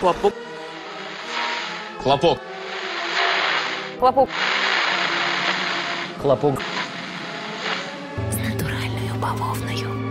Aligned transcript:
Хлопок. 0.00 0.32
Хлопок. 2.02 2.38
Хлопок. 3.98 4.28
Хлопок. 6.22 6.62
З 8.30 8.36
натуральною 8.36 9.14
бавовною. 9.20 10.03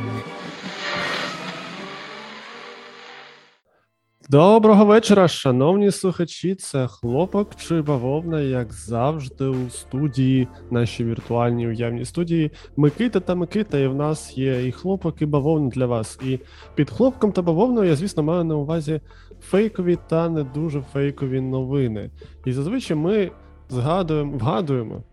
Доброго 4.34 4.86
вечора, 4.86 5.27
шановні 5.27 5.91
слухачі. 5.91 6.55
Це 6.55 6.88
хлопок 6.88 7.55
чи 7.55 7.82
бавовна, 7.82 8.41
як 8.41 8.73
завжди, 8.73 9.45
у 9.45 9.70
студії, 9.70 10.47
нашій 10.71 11.04
віртуальній 11.04 11.68
уявній 11.68 12.05
студії. 12.05 12.51
Микита 12.77 13.19
та 13.19 13.36
Микита, 13.36 13.79
і 13.79 13.88
в 13.88 13.96
нас 13.96 14.38
є 14.38 14.68
і 14.68 14.71
хлопок, 14.71 15.21
і 15.21 15.25
бавовна 15.25 15.69
для 15.69 15.86
вас. 15.86 16.19
І 16.25 16.39
під 16.75 16.89
хлопком 16.89 17.32
та 17.32 17.41
бавовною 17.41 17.89
я, 17.89 17.96
звісно, 17.96 18.23
маю 18.23 18.43
на 18.43 18.55
увазі 18.55 19.01
фейкові 19.41 19.97
та 20.09 20.29
не 20.29 20.43
дуже 20.43 20.81
фейкові 20.81 21.42
новини. 21.42 22.11
І 22.45 22.51
зазвичай 22.51 22.97
ми 22.97 23.31
згадуємо, 23.70 24.37
вгадуємо 24.37 25.04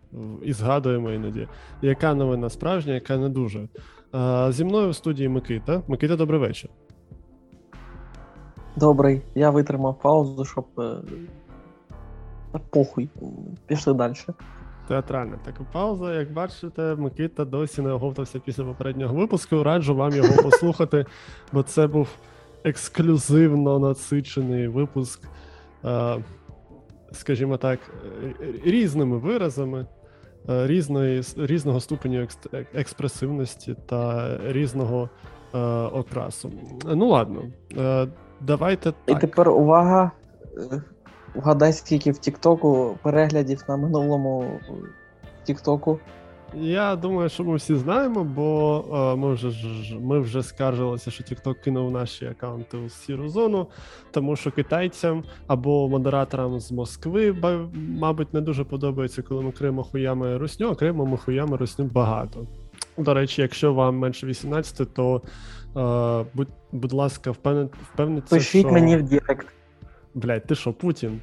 і 0.42 0.52
згадуємо 0.52 1.10
іноді, 1.10 1.48
яка 1.82 2.14
новина 2.14 2.50
справжня, 2.50 2.94
яка 2.94 3.16
не 3.16 3.28
дуже. 3.28 3.68
Зі 4.48 4.64
мною 4.64 4.90
в 4.90 4.94
студії 4.94 5.28
Микита. 5.28 5.82
Микита, 5.88 6.16
добрий 6.16 6.40
вечір. 6.40 6.70
Добрий. 8.76 9.22
Я 9.34 9.50
витримав 9.50 9.98
паузу, 9.98 10.44
щоб. 10.44 10.64
е, 10.78 10.96
похуй. 12.70 13.08
Пішли 13.66 13.94
далі. 13.94 14.14
Театральна 14.88 15.38
така 15.44 15.66
пауза. 15.72 16.14
Як 16.14 16.32
бачите, 16.32 16.94
Микита 16.96 17.44
досі 17.44 17.82
не 17.82 17.92
оговтався 17.92 18.38
після 18.38 18.64
попереднього 18.64 19.14
випуску. 19.14 19.62
Раджу 19.62 19.94
вам 19.94 20.12
його 20.12 20.42
послухати, 20.42 21.04
бо 21.52 21.62
це 21.62 21.86
був 21.86 22.08
ексклюзивно 22.64 23.78
насичений 23.78 24.68
випуск, 24.68 25.28
е, 25.84 26.24
скажімо 27.12 27.56
так, 27.56 27.78
е, 28.24 28.34
різними 28.64 29.18
виразами, 29.18 29.86
різної, 30.48 31.22
різного 31.36 31.80
ступеню 31.80 32.20
екс- 32.20 32.64
експресивності 32.74 33.76
та 33.86 34.30
різного 34.52 35.08
е, 35.54 35.58
окрасу. 35.68 36.52
Ну 36.84 37.08
ладно, 37.08 37.42
е, 38.40 38.44
давайте 38.46 38.88
І 39.06 39.12
так. 39.12 39.20
тепер 39.20 39.48
увага. 39.48 40.10
Е, 40.72 40.82
Вгадай, 41.34 41.72
скільки 41.72 42.10
в 42.10 42.18
Тіктоку 42.18 42.98
переглядів 43.02 43.64
на 43.68 43.76
минулому 43.76 44.60
Тіктоку. 45.44 45.98
Я 46.54 46.96
думаю, 46.96 47.28
що 47.28 47.44
ми 47.44 47.56
всі 47.56 47.76
знаємо, 47.76 48.24
бо 48.24 48.84
е, 48.92 49.16
ми 49.16 49.34
вже 49.34 49.50
ми 50.00 50.20
вже 50.20 50.42
скаржилися, 50.42 51.10
що 51.10 51.24
TikTok 51.24 51.54
кинув 51.64 51.90
наші 51.90 52.26
аккаунти 52.26 52.76
у 52.76 52.88
сіру 52.88 53.28
зону, 53.28 53.66
тому 54.10 54.36
що 54.36 54.50
китайцям 54.50 55.24
або 55.46 55.88
модераторам 55.88 56.60
з 56.60 56.72
Москви, 56.72 57.36
мабуть, 57.74 58.34
не 58.34 58.40
дуже 58.40 58.64
подобається, 58.64 59.22
коли 59.22 59.42
ми 59.42 59.52
криємо 59.52 59.82
хуями 59.82 60.38
русню, 60.38 60.70
а 60.70 60.74
криємо 60.74 61.06
ми 61.06 61.16
хуями 61.16 61.56
русню 61.56 61.84
багато. 61.84 62.46
До 62.96 63.14
речі, 63.14 63.42
якщо 63.42 63.74
вам 63.74 63.98
менше 63.98 64.26
18, 64.26 64.94
то 64.94 65.22
е, 65.76 66.24
будь, 66.34 66.48
будь 66.72 66.92
ласка, 66.92 67.30
впевнен, 67.30 68.22
Пишіть 68.28 68.66
що... 68.66 68.72
мені 68.72 68.96
в 68.96 69.02
Директ. 69.02 69.46
Блять, 70.14 70.46
ти 70.46 70.54
що, 70.54 70.72
Путін? 70.72 71.20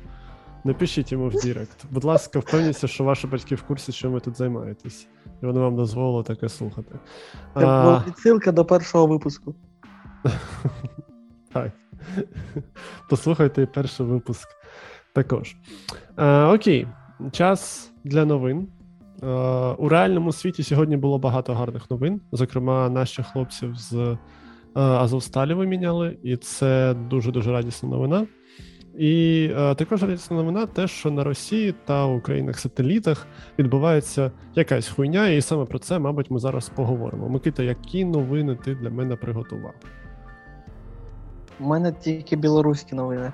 Не 0.64 0.73
пишіть 0.73 1.12
йому 1.12 1.30
в 1.30 1.42
Direct. 1.42 1.86
Будь 1.92 2.03
ласка, 2.03 2.40
впевніться, 2.40 2.88
що 2.88 3.03
ваші 3.03 3.28
батьки 3.28 3.56
в 3.56 3.64
курсі, 3.64 3.92
чим 3.92 4.12
ви 4.12 4.20
тут 4.20 4.38
займаєтесь, 4.38 5.08
і 5.44 5.45
вони 5.45 5.59
вам 5.59 5.75
дозволили 5.75 6.23
таке 6.23 6.50
слухати. 6.50 6.95
Це 7.53 7.66
А, 7.66 7.84
була 7.84 8.03
відсилка 8.08 8.52
до 8.52 8.66
першого 8.66 9.08
випуску. 9.08 9.56
так. 11.53 11.72
Послухайте 13.09 13.66
перший 13.66 14.06
випуск 14.06 14.48
також. 15.14 15.56
А, 16.16 16.53
окей, 16.53 16.88
час 17.31 17.92
для 18.03 18.25
новин. 18.25 18.68
Е, 19.23 19.28
у 19.78 19.90
реальному 19.90 20.31
світі 20.31 20.64
сьогодні 20.64 20.97
було 20.97 21.19
багато 21.19 21.53
гарних 21.53 21.91
новин. 21.91 22.22
Зокрема, 22.31 22.90
наших 22.90 23.28
хлопців 23.28 23.75
з 23.75 23.94
е, 23.94 24.18
Азовсталі 24.74 25.53
виміняли, 25.53 26.18
і 26.24 26.38
це 26.38 26.96
дуже 27.09 27.31
дуже 27.31 27.52
радісна 27.52 27.90
новина. 27.90 28.28
І 28.97 29.50
е, 29.58 29.75
також 29.75 30.03
радісна 30.03 30.38
новина, 30.38 30.66
те, 30.66 30.88
що 30.88 31.12
на 31.12 31.24
Росії 31.24 31.75
та 31.86 32.06
у 32.06 32.22
країнах-сателітах 32.22 33.28
відбувається 33.59 34.31
якась 34.56 34.90
хуйня, 34.90 35.28
і 35.28 35.41
саме 35.41 35.66
про 35.66 35.80
це, 35.80 36.00
мабуть, 36.00 36.31
ми 36.31 36.40
зараз 36.40 36.70
поговоримо. 36.70 37.30
Микита, 37.30 37.64
які 37.64 38.06
новини 38.06 38.58
ти 38.66 38.75
для 38.75 38.90
мене 38.90 39.16
приготував? 39.16 39.74
У 41.59 41.64
мене 41.68 41.91
тільки 41.91 42.36
білоруські 42.36 42.96
новини. 42.96 43.31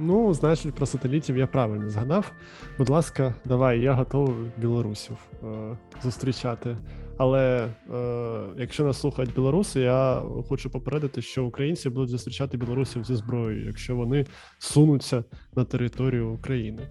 Ну, 0.00 0.34
значить, 0.34 0.74
про 0.74 0.86
сателітів 0.86 1.36
я 1.36 1.46
правильно 1.46 1.90
згадав. 1.90 2.32
Будь 2.78 2.88
ласка, 2.88 3.34
давай, 3.44 3.80
я 3.80 3.92
готовий 3.92 4.50
білорусів 4.56 5.16
е, 5.44 5.76
зустрічати. 6.02 6.76
Але 7.16 7.68
е, 7.94 8.40
якщо 8.56 8.84
нас 8.84 9.00
слухають 9.00 9.34
білоруси, 9.34 9.80
я 9.80 10.22
хочу 10.48 10.70
попередити, 10.70 11.22
що 11.22 11.44
українці 11.44 11.90
будуть 11.90 12.08
зустрічати 12.08 12.56
білорусів 12.56 13.04
зі 13.04 13.14
зброєю, 13.14 13.66
якщо 13.66 13.96
вони 13.96 14.26
сунуться 14.58 15.24
на 15.56 15.64
територію 15.64 16.30
України. 16.30 16.82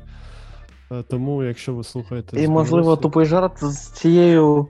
Е, 0.91 1.03
тому, 1.03 1.43
якщо 1.43 1.73
ви 1.73 1.83
слухаєте, 1.83 2.43
І, 2.43 2.47
можливо, 2.47 2.95
тупий 2.95 3.25
жарт 3.25 3.63
з 3.63 3.91
цією 3.91 4.67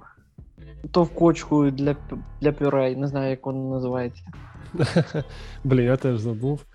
товкочкою 0.91 1.71
для, 1.71 1.95
для 2.41 2.51
пюре. 2.51 2.95
Не 2.95 3.07
знаю, 3.07 3.29
як 3.29 3.45
воно 3.45 3.69
називається. 3.69 4.23
Блін, 5.63 5.85
я 5.85 5.97
теж 5.97 6.19
забув. 6.19 6.65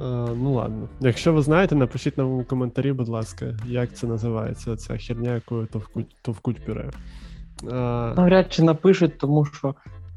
Е, 0.00 0.04
ну 0.36 0.54
ладно. 0.54 0.88
Якщо 1.00 1.32
ви 1.32 1.42
знаєте, 1.42 1.74
напишіть 1.74 2.18
нам 2.18 2.32
у 2.32 2.44
коментарі, 2.44 2.92
будь 2.92 3.08
ласка, 3.08 3.56
як 3.66 3.94
це 3.94 4.06
називається, 4.06 4.76
ця 4.76 4.96
херня, 4.96 5.34
якою 5.34 5.66
товкуть, 5.66 6.16
товкуть 6.22 6.66
пюре. 6.66 6.90
Е, 7.64 7.74
Навряд 8.16 8.52
чи 8.52 8.62
напишуть, 8.62 9.18
тому 9.18 9.44
що 9.44 9.74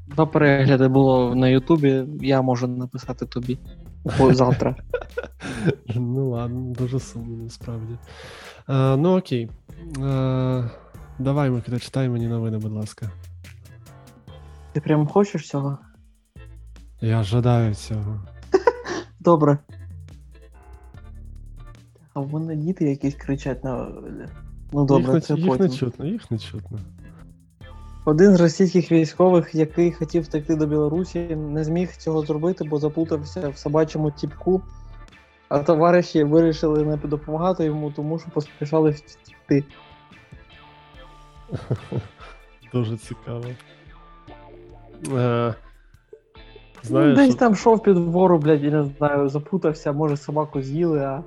два 0.07 0.25
перегляди 0.25 0.87
було 0.87 1.35
на 1.35 1.47
Ютубі. 1.47 2.03
Я 2.21 2.41
можу 2.41 2.67
написати 2.67 3.25
тобі 3.25 3.59
завтра. 4.31 4.75
ну 5.95 6.29
ладно, 6.29 6.73
дуже 6.77 6.99
сумно, 6.99 7.43
насправді. 7.43 7.93
Е, 8.69 8.97
ну 8.97 9.17
окей. 9.17 9.49
Давай, 11.19 11.49
Микита, 11.49 11.79
читай 11.79 12.09
мені 12.09 12.27
новини, 12.27 12.57
будь 12.57 12.71
ласка. 12.71 13.11
Ти 14.73 14.81
прям 14.81 15.07
хочеш 15.07 15.47
цього? 15.47 15.77
Я 17.01 17.23
жадаю 17.23 17.75
цього. 17.75 18.21
Добре. 19.23 19.57
А 22.13 22.19
в 22.19 22.33
мене 22.33 22.55
діти 22.55 22.89
якісь 22.89 23.15
кричать 23.15 23.63
на. 23.63 23.87
Ну 24.71 24.85
добре, 24.85 25.13
їх, 25.13 25.23
це 25.23 25.33
їх 25.33 25.47
потім. 25.47 25.65
не 25.65 25.71
чутно, 25.71 26.05
їх 26.05 26.31
не 26.31 26.37
чутно. 26.37 26.79
Один 28.05 28.35
з 28.35 28.41
російських 28.41 28.91
військових, 28.91 29.55
який 29.55 29.91
хотів 29.91 30.23
втекти 30.23 30.55
до 30.55 30.65
Білорусі, 30.67 31.19
не 31.35 31.63
зміг 31.63 31.95
цього 31.97 32.21
зробити, 32.21 32.63
бо 32.63 32.79
заплутався 32.79 33.49
в 33.49 33.57
собачому 33.57 34.11
тіпку. 34.11 34.61
А 35.49 35.59
товариші 35.59 36.23
вирішили 36.23 36.85
не 36.85 36.97
допомагати 36.97 37.65
йому, 37.65 37.91
тому 37.91 38.19
що 38.19 38.29
поспішали 38.29 38.89
втекти. 38.89 39.63
Дуже 42.73 42.97
цікаво. 42.97 43.45
Знаєш, 46.83 47.17
десь 47.17 47.35
там 47.35 47.55
шов 47.55 47.83
під 47.83 47.97
вору, 47.97 48.37
блядь, 48.37 48.63
і 48.63 48.71
не 48.71 48.83
знаю, 48.97 49.29
запутався, 49.29 49.91
може 49.91 50.17
собаку 50.17 50.61
з'їли, 50.61 50.99
а 50.99 51.23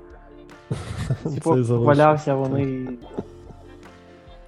типу, 1.35 1.55
валявся 1.83 2.35
вони. 2.35 2.87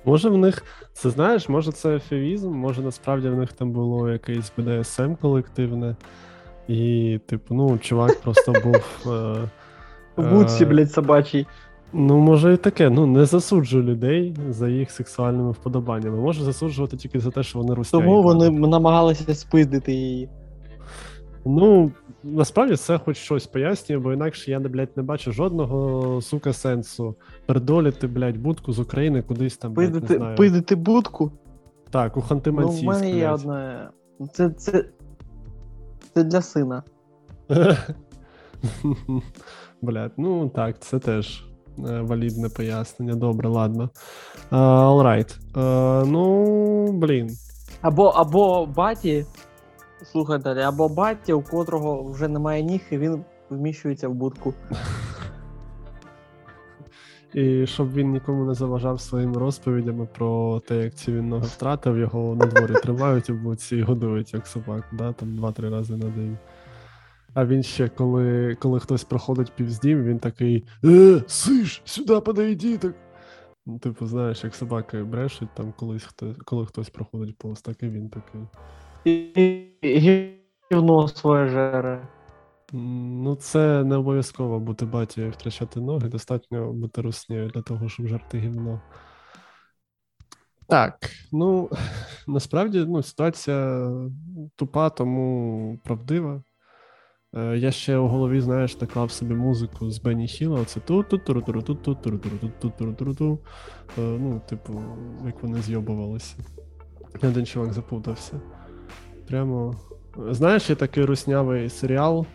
Може 0.06 0.30
в 0.30 0.38
них, 0.38 0.64
це 0.94 1.10
знаєш, 1.10 1.50
може 1.50 1.72
це 1.72 1.96
ефевізм, 1.96 2.52
може 2.52 2.82
насправді 2.82 3.30
в 3.30 3.38
них 3.38 3.54
там 3.54 3.72
було 3.72 4.10
якесь 4.10 4.52
БДСМ 4.58 5.14
колективне, 5.22 5.96
і, 6.68 7.20
типу, 7.26 7.56
ну, 7.56 7.78
чувак 7.78 8.22
просто 8.22 8.54
був. 8.64 9.14
Е, 9.14 9.50
В 10.18 10.34
будці, 10.34 10.64
е, 10.64 10.68
блядь, 10.68 10.92
собачий. 10.92 11.48
Ну, 11.94 12.18
може 12.18 12.54
і 12.54 12.58
таке. 12.58 12.90
Ну, 12.90 13.06
не 13.06 13.26
засуджую 13.26 13.84
людей 13.84 14.36
за 14.50 14.70
їх 14.70 14.92
сексуальними 14.92 15.52
вподобаннями. 15.52 16.18
Може 16.18 16.44
засуджувати 16.44 16.98
тільки 16.98 17.20
за 17.20 17.32
те, 17.32 17.44
що 17.44 17.60
вони 17.60 17.74
русняють. 17.74 18.06
Тому 18.08 18.24
вони 18.24 18.50
намагалися 18.50 19.36
спиздити 19.36 19.94
її. 19.94 20.30
Ну, 21.48 21.92
насправді 22.24 22.76
це 22.76 22.98
хоч 22.98 23.18
щось 23.18 23.48
пояснює, 23.48 24.00
бо 24.00 24.14
інакше 24.14 24.52
я, 24.52 24.60
блядь, 24.60 24.98
не 24.98 25.04
бачу 25.04 25.32
жодного 25.32 26.22
сука 26.22 26.54
сенсу 26.54 27.16
передоліти, 27.46 28.08
блядь, 28.08 28.38
будку 28.38 28.74
з 28.74 28.80
України 28.80 29.22
кудись 29.22 29.58
там, 29.58 29.74
блядь, 29.74 30.10
не 30.10 30.18
знаю. 30.18 30.38
пиздити 30.38 30.76
будку. 30.76 31.32
Так, 31.90 32.18
у 32.18 32.20
Ну, 32.20 32.26
Ханти-Мансійськ, 32.26 32.84
в 32.84 32.86
мене 32.86 33.12
є 33.12 33.30
одне. 33.30 33.90
Це, 34.34 34.50
це, 34.50 34.86
це 36.14 36.24
для 36.24 36.42
сина. 36.42 36.84
Блядь, 39.82 40.12
ну 40.18 40.50
так, 40.50 40.80
це 40.80 41.00
теж 41.00 41.46
е, 41.80 42.02
валідне 42.02 42.50
пояснення. 42.50 43.16
Добре, 43.16 43.50
ладно. 43.50 43.90
Uh, 44.52 44.58
alright. 44.58 45.38
Е, 45.58 46.06
ну, 46.06 46.92
блін. 46.92 47.30
Або, 47.82 48.08
або 48.08 48.66
баті, 48.66 49.26
слухай 50.04 50.40
далі, 50.40 50.62
або 50.62 50.90
баті, 50.90 51.34
у 51.34 51.42
котрого 51.42 52.12
вже 52.12 52.28
немає 52.28 52.64
ніг, 52.64 52.82
і 52.92 52.98
він 52.98 53.24
вміщується 53.50 54.08
в 54.08 54.14
будку. 54.14 54.54
І 57.34 57.68
щоб 57.68 57.94
він 57.94 58.12
нікому 58.12 58.46
не 58.46 58.54
заважав 58.54 59.02
своїми 59.02 59.40
розповідями 59.40 60.08
про 60.18 60.60
те, 60.60 60.84
як 60.84 60.96
ці 60.96 61.12
він 61.12 61.30
ноги 61.30 61.46
втратив, 61.46 61.98
його 61.98 62.36
на 62.36 62.46
дворі 62.46 62.74
тримають 62.84 63.30
у 63.30 63.34
буці 63.34 63.76
і 63.78 63.82
годують 63.82 64.34
як 64.34 64.48
собаку, 64.48 64.88
да? 64.92 65.14
там 65.14 65.36
два-три 65.36 65.70
рази 65.70 65.98
на 65.98 66.10
день. 66.10 66.38
А 67.34 67.46
він 67.46 67.64
ще, 67.64 67.90
коли, 67.90 68.56
коли 68.60 68.80
хтось 68.80 69.04
проходить 69.04 69.56
повз 69.56 69.80
дім, 69.80 70.04
він 70.04 70.20
такий: 70.20 70.66
Е, 70.86 71.24
сиш, 71.28 71.82
сюди 71.86 72.20
подойди. 72.20 72.78
Так. 72.78 72.96
Ну, 73.66 73.80
типу, 73.80 74.06
знаєш, 74.06 74.44
як 74.44 74.56
собаки 74.56 75.04
брешуть, 75.04 75.50
там 75.54 75.74
колись 75.78 76.04
хтось, 76.04 76.38
коли 76.46 76.66
хтось 76.66 76.90
проходить 76.90 77.38
повз, 77.38 77.62
так 77.62 77.84
і 77.84 77.88
він 77.88 78.10
такий. 78.10 78.42
І, 79.08 79.68
і 79.82 80.00
гівно 80.72 81.08
своє 81.08 81.48
жере. 81.48 82.08
Ну, 82.74 83.36
це 83.36 83.84
не 83.84 83.96
обов'язково 83.96 84.60
бути 84.60 84.86
батьком 84.86 85.26
і 85.26 85.30
втрачати 85.30 85.80
ноги, 85.80 86.10
достатньо 86.10 86.74
бути 86.74 87.02
руснею 87.02 87.50
для 87.50 87.62
того, 87.62 87.90
щоб 87.90 88.08
жарти 88.08 88.38
гівно. 88.38 88.82
Так, 90.68 91.10
ну 91.32 91.70
насправді 92.28 92.86
ну, 92.88 93.04
ситуація 93.04 93.92
тупа, 94.56 94.90
тому 94.90 95.80
правдива. 95.84 96.44
Е, 97.36 97.58
Я 97.58 97.72
ще 97.72 97.98
у 97.98 98.08
голові, 98.08 98.42
знаєш, 98.42 98.82
наклав 98.82 99.12
собі 99.12 99.34
музику 99.34 99.92
з 99.92 100.00
Бенні 100.00 100.28
Хіла, 100.28 100.62
оце 100.62 100.80
ту 100.80 101.04
ту 101.04 101.18
ту 101.18 101.42
ту 101.42 101.42
туру 101.76 102.18
туру 102.18 102.38
ту 102.38 102.50
ту 102.60 102.70
туру 102.70 102.94
туру 102.94 103.16
ту 103.16 103.40
Ну, 103.98 104.42
типу, 104.50 104.82
як 105.26 105.44
вони 105.44 105.62
зйобувалися. 105.62 106.36
Один 107.24 107.46
чувак 107.46 107.74
запутався. 107.74 108.42
Прямо. 109.28 109.76
Знаєш, 110.30 110.70
є 110.70 110.76
такий 110.76 111.06
руснявий 111.06 111.70
серіал 111.70 112.26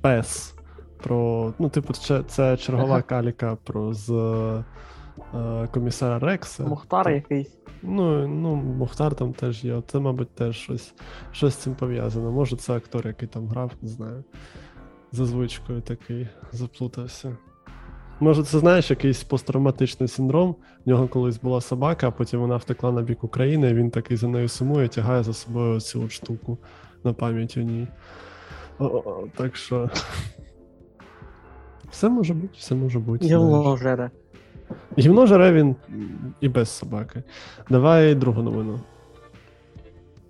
Пес. 0.00 0.54
Про. 1.02 1.52
Ну, 1.58 1.68
типу, 1.68 1.92
це, 1.92 2.22
це 2.22 2.56
чергова 2.56 2.92
Ага. 2.92 3.02
каліка 3.02 3.56
про 3.64 3.94
з 3.94 4.10
е, 5.34 5.66
комісара 5.72 6.18
Рекса. 6.18 6.64
Мухтар 6.64 7.10
якийсь. 7.10 7.58
Ну, 7.82 8.28
ну, 8.28 8.54
Мухтар 8.56 9.14
там 9.14 9.32
теж 9.32 9.64
є. 9.64 9.82
Це, 9.86 9.98
мабуть, 9.98 10.34
теж 10.34 10.56
щось, 10.56 10.94
щось 11.32 11.54
з 11.54 11.56
цим 11.56 11.74
пов'язано. 11.74 12.30
Може, 12.32 12.56
це 12.56 12.76
актор, 12.76 13.06
який 13.06 13.28
там 13.28 13.48
грав, 13.48 13.72
не 13.82 13.88
знаю. 13.88 14.24
За 15.12 15.24
звичкою 15.26 15.80
такий 15.80 16.28
заплутався. 16.52 17.36
Може, 18.20 18.42
це 18.42 18.58
знаєш 18.58 18.90
якийсь 18.90 19.24
посттравматичний 19.24 20.08
синдром. 20.08 20.56
В 20.86 20.88
нього 20.88 21.08
колись 21.08 21.40
була 21.40 21.60
собака, 21.60 22.08
а 22.08 22.10
потім 22.10 22.40
вона 22.40 22.56
втекла 22.56 22.92
на 22.92 23.02
бік 23.02 23.24
України, 23.24 23.70
і 23.70 23.74
він 23.74 23.90
такий 23.90 24.16
за 24.16 24.28
нею 24.28 24.48
сумує, 24.48 24.88
тягає 24.88 25.22
за 25.22 25.32
собою 25.32 25.80
цю 25.80 26.02
от 26.02 26.12
штуку 26.12 26.58
на 27.04 27.12
пам'ять 27.12 27.56
у 27.56 27.60
ній. 27.60 27.88
О, 28.78 29.02
так 29.36 29.56
що. 29.56 29.90
Все 31.90 32.08
може 32.08 32.34
бути, 32.34 32.54
все 32.58 32.74
може 32.74 32.98
бути. 32.98 33.26
Гівно 33.26 33.76
жере. 33.76 34.10
Гівно 34.98 35.26
жере 35.26 35.52
він 35.52 35.76
і 36.40 36.48
без 36.48 36.68
собаки. 36.68 37.22
Давай 37.70 38.14
другу 38.14 38.42
новину. 38.42 38.80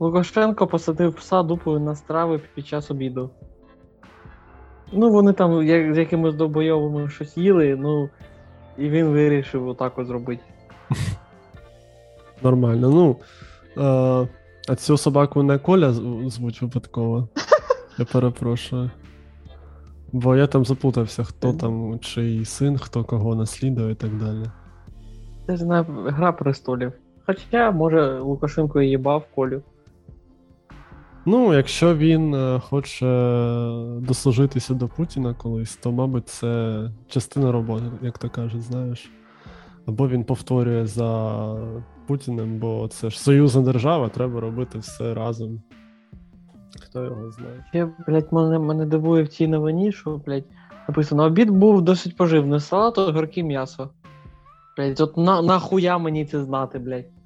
Лукашенко 0.01 0.67
посадив 0.67 1.15
пса 1.15 1.43
дупою 1.43 1.81
на 1.81 1.95
страви 1.95 2.41
під 2.55 2.67
час 2.67 2.91
обіду. 2.91 3.31
Ну, 4.93 5.11
вони 5.11 5.33
там 5.33 5.63
як, 5.63 5.95
з 5.95 5.99
якимись 5.99 6.35
довбойовими 6.35 7.09
щось 7.09 7.37
їли, 7.37 7.77
ну, 7.79 8.11
і 8.79 8.89
він 8.89 9.07
вирішив 9.07 9.69
отак 9.69 9.99
от 9.99 10.07
зробити. 10.07 10.43
Нормально. 12.43 12.91
Ну. 12.91 13.17
Е, 13.77 14.29
а 14.69 14.77
цю 14.77 14.97
собаку 14.97 15.43
не 15.43 15.59
Коля 15.59 15.93
звуть 16.27 16.63
випадково. 16.63 17.29
Я 17.99 18.05
перепрошую. 18.05 18.91
Бо 20.13 20.37
я 20.37 20.47
там 20.47 20.65
заплутався, 20.65 21.25
хто 21.25 21.53
там, 21.53 21.99
чий 21.99 22.45
син, 22.45 22.79
хто 22.79 23.05
кого 23.05 23.35
наслідує 23.35 23.93
і 23.93 23.95
так 23.95 24.19
далі. 24.19 24.45
Це 25.47 25.57
ж 25.57 25.65
не 25.67 25.85
гра 26.07 26.33
престолів. 26.33 26.93
Хоча, 27.27 27.71
може, 27.71 28.19
Лукашенко 28.19 28.83
і 28.83 28.89
їбав 28.89 29.25
Колю. 29.35 29.63
Ну, 31.27 31.55
якщо 31.55 31.97
він 31.97 32.35
е, 32.35 32.61
хоче 32.61 33.07
дослужитися 34.01 34.75
до 34.75 34.89
Путіна 34.89 35.35
колись, 35.35 35.77
то, 35.77 35.93
мабуть, 35.93 36.29
це 36.29 36.83
частина 37.09 37.53
роботи, 37.53 37.85
як 38.03 38.19
то 38.19 38.31
кажуть, 38.31 38.63
знаєш. 38.63 39.11
Або 39.87 40.09
він 40.09 40.25
повторює 40.25 40.87
за 40.87 41.55
Путіним, 42.07 42.59
бо 42.59 42.89
це 42.89 43.11
ж 43.11 43.21
союзна 43.21 43.63
держава, 43.63 44.09
треба 44.09 44.41
робити 44.41 44.79
все 44.79 45.15
разом. 45.15 45.63
Хто 46.81 47.05
його 47.05 47.31
знає? 47.31 47.65
Ще, 47.69 47.89
блядь, 48.07 48.33
мене, 48.33 48.59
мене 48.59 48.87
дивує 48.87 49.23
в 49.23 49.29
цій 49.29 49.49
новині, 49.49 49.93
що, 49.93 50.17
блядь, 50.27 50.45
написано, 50.89 51.25
обід 51.25 51.51
був 51.51 51.83
досить 51.83 52.17
поживний. 52.17 52.61
Салат, 52.61 52.99
огірки, 52.99 53.43
м'ясо. 53.43 53.91
Блядь, 54.77 55.01
от 55.01 55.17
на, 55.17 55.43
нахуя 55.43 55.99
мені 55.99 56.27
це 56.27 56.45
знати, 56.45 56.79
блядь. 56.79 57.18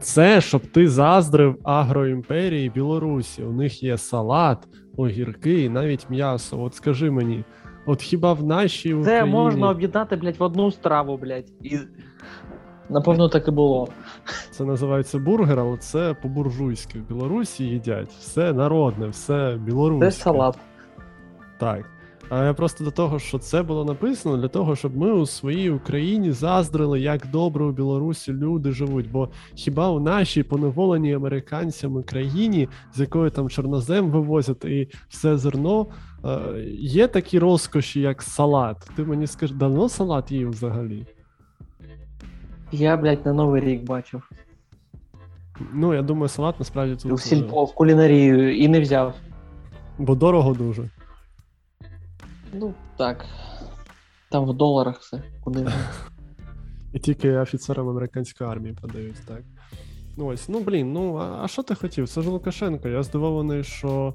Це 0.00 0.40
щоб 0.40 0.66
ти 0.66 0.88
заздрив 0.88 1.58
агроімперії 1.64 2.70
Білорусі. 2.70 3.42
У 3.42 3.52
них 3.52 3.82
є 3.82 3.98
салат, 3.98 4.68
огірки 4.96 5.62
і 5.62 5.68
навіть 5.68 6.10
м'ясо. 6.10 6.62
От 6.62 6.74
скажи 6.74 7.10
мені, 7.10 7.44
от 7.86 8.02
хіба 8.02 8.32
в 8.32 8.44
нашій 8.44 9.02
Це 9.04 9.24
можна 9.24 9.68
об'єднати, 9.68 10.16
блядь, 10.16 10.36
в 10.36 10.42
одну 10.42 10.70
страву, 10.70 11.16
блядь. 11.16 11.52
І... 11.62 11.78
Напевно, 12.88 13.28
так 13.28 13.48
і 13.48 13.50
було. 13.50 13.88
Це 14.50 14.64
називається 14.64 15.18
бургер, 15.18 15.60
але 15.60 15.76
це 15.76 16.16
по-буржуйськи. 16.22 16.98
В 16.98 17.08
Білорусі 17.08 17.64
їдять 17.64 18.08
все 18.08 18.52
народне, 18.52 19.08
все 19.08 19.58
білоруське. 19.64 20.10
Це 20.10 20.22
салат. 20.22 20.58
Так. 21.58 21.99
А 22.30 22.44
я 22.44 22.54
просто 22.54 22.84
до 22.84 22.90
того, 22.90 23.18
що 23.18 23.38
це 23.38 23.62
було 23.62 23.84
написано 23.84 24.36
для 24.36 24.48
того, 24.48 24.76
щоб 24.76 24.96
ми 24.96 25.12
у 25.12 25.26
своїй 25.26 25.70
Україні 25.70 26.32
заздрили, 26.32 27.00
як 27.00 27.26
добре 27.26 27.64
у 27.64 27.72
Білорусі 27.72 28.32
люди 28.32 28.72
живуть. 28.72 29.10
Бо 29.10 29.28
хіба 29.54 29.88
у 29.90 30.00
нашій 30.00 30.42
поневоленій 30.42 31.14
американцями 31.14 32.02
країні, 32.02 32.68
з 32.94 33.00
якої 33.00 33.30
там 33.30 33.48
чорнозем 33.48 34.10
вивозять 34.10 34.64
і 34.64 34.88
все 35.08 35.38
зерно, 35.38 35.86
е, 36.24 36.38
є 36.78 37.08
такі 37.08 37.38
розкоші, 37.38 38.00
як 38.00 38.22
салат. 38.22 38.90
Ти 38.96 39.04
мені 39.04 39.26
скажи, 39.26 39.54
давно 39.54 39.88
салат 39.88 40.32
їв 40.32 40.50
взагалі? 40.50 41.06
Я, 42.72 42.96
блядь, 42.96 43.26
на 43.26 43.32
Новий 43.32 43.60
рік 43.60 43.84
бачив. 43.84 44.30
Ну, 45.72 45.94
я 45.94 46.02
думаю, 46.02 46.28
салат 46.28 46.58
насправді 46.58 46.96
тут. 47.02 47.12
Е, 47.12 47.16
сільпо, 47.16 47.64
в 47.64 47.74
кулінарію 47.74 48.56
і 48.56 48.68
не 48.68 48.80
взяв. 48.80 49.14
Бо 49.98 50.14
дорого 50.14 50.54
дуже. 50.54 50.90
Ну, 52.52 52.74
так. 52.98 53.24
Там 54.30 54.44
в 54.44 54.54
доларах 54.54 55.00
все. 55.00 55.22
Куди. 55.44 55.66
І 56.92 56.98
тільки 56.98 57.32
офіцерам 57.36 57.88
американської 57.88 58.50
армії 58.50 58.76
подають, 58.82 59.26
так. 59.26 59.42
Ну 60.16 60.26
ось, 60.26 60.48
ну 60.48 60.60
блін, 60.60 60.92
ну 60.92 61.16
а 61.16 61.48
що 61.48 61.62
ти 61.62 61.74
хотів? 61.74 62.08
Це 62.08 62.22
ж 62.22 62.30
Лукашенко. 62.30 62.88
Я 62.88 63.02
здивований, 63.02 63.64
що 63.64 64.14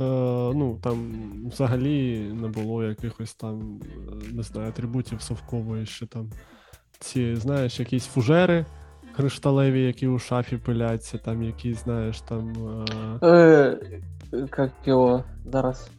е, 0.00 0.04
ну 0.54 0.78
там 0.82 1.14
взагалі 1.52 2.18
не 2.32 2.48
було 2.48 2.84
якихось 2.84 3.34
там, 3.34 3.80
е, 3.82 4.32
не 4.32 4.42
знаю, 4.42 4.68
атрибутів 4.68 5.22
совкової, 5.22 5.86
що 5.86 6.06
там 6.06 6.30
ці, 6.98 7.36
знаєш, 7.36 7.80
якісь 7.80 8.06
фужери 8.06 8.66
кришталеві, 9.16 9.82
які 9.82 10.06
у 10.06 10.18
шафі 10.18 10.56
пиляться, 10.56 11.18
там 11.18 11.42
якісь, 11.42 11.84
знаєш, 11.84 12.20
там. 12.20 12.52
Е, 13.22 13.26
Е, 14.32 14.46
Как 14.50 14.72
його 14.84 15.24
зараз. 15.52 15.90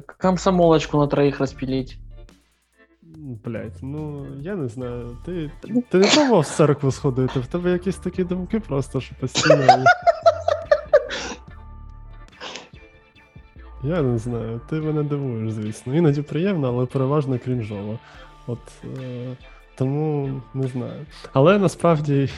Комсомолочку 0.00 0.98
на 0.98 1.06
троїх 1.06 1.40
розпіліть. 1.40 1.98
Блять, 3.44 3.78
ну 3.82 4.26
я 4.40 4.56
не 4.56 4.68
знаю. 4.68 5.16
Ти, 5.24 5.50
ти 5.90 5.98
не 5.98 6.06
пробував 6.06 6.40
в 6.40 6.46
церкву 6.46 6.90
сходити? 6.92 7.40
В 7.40 7.46
тебе 7.46 7.70
якісь 7.70 7.96
такі 7.96 8.24
думки 8.24 8.60
просто, 8.60 9.00
що 9.00 9.14
постійно. 9.20 9.84
Я 13.84 14.02
не 14.02 14.18
знаю, 14.18 14.60
ти 14.70 14.80
мене 14.80 15.02
дивуєш, 15.02 15.52
звісно. 15.52 15.96
Іноді 15.96 16.22
приємно, 16.22 16.68
але 16.68 16.86
переважно 16.86 17.38
крінжово. 17.38 17.98
От 18.46 18.58
е, 18.84 19.36
тому 19.74 20.40
не 20.54 20.68
знаю. 20.68 21.06
Але 21.32 21.58
насправді 21.58 22.28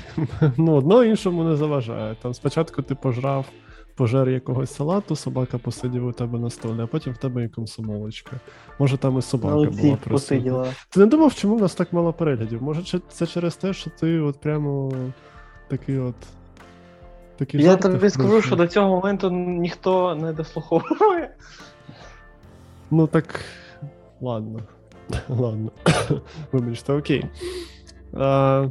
ну, 0.56 0.75
одно 0.75 1.04
іншому 1.04 1.44
не 1.44 1.56
заважає. 1.56 2.16
Там 2.23 2.34
спочатку 2.34 2.82
ти 2.82 2.94
пожрав 2.94 3.46
пожер 3.94 4.28
якогось 4.28 4.74
салату, 4.74 5.16
собака 5.16 5.58
посидів 5.58 6.06
у 6.06 6.12
тебе 6.12 6.38
на 6.38 6.50
столі, 6.50 6.80
а 6.80 6.86
потім 6.86 7.12
в 7.12 7.16
тебе 7.16 7.44
і 7.44 7.48
комсомолочка. 7.48 8.36
Може, 8.78 8.96
там 8.96 9.18
і 9.18 9.22
собака 9.22 9.54
була 9.54 9.66
Олексій 9.66 9.96
присутня. 10.04 10.66
Ти 10.90 11.00
не 11.00 11.06
думав, 11.06 11.34
чому 11.34 11.56
в 11.56 11.60
нас 11.60 11.74
так 11.74 11.92
мало 11.92 12.12
переглядів? 12.12 12.62
Може, 12.62 13.00
це 13.08 13.26
через 13.26 13.56
те, 13.56 13.72
що 13.72 13.90
ти 13.90 14.20
от 14.20 14.40
прямо 14.40 14.92
такий 15.68 15.98
от. 15.98 16.14
Такий 17.36 17.62
Я 17.62 17.76
тобі 17.76 18.10
скажу, 18.10 18.42
що 18.42 18.56
до 18.56 18.66
цього 18.66 18.88
моменту 18.88 19.30
ніхто 19.30 20.14
не 20.14 20.32
дослуховує. 20.32 21.34
Ну 22.90 23.06
так. 23.06 23.40
Ладно. 24.20 24.60
Ладно. 25.28 25.70
Вибачте, 26.52 26.92
окей. 26.92 27.24
А, 28.14 28.66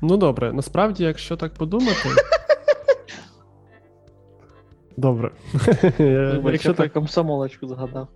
ну 0.00 0.16
добре, 0.16 0.52
насправді, 0.52 1.04
якщо 1.04 1.36
так 1.36 1.54
подумати. 1.54 2.08
Добре. 4.96 5.30
Вибач, 5.98 6.42
Якщо 6.52 6.68
я 6.68 6.74
так, 6.74 6.92
комсомолочку 6.92 7.68
згадав. 7.68 8.08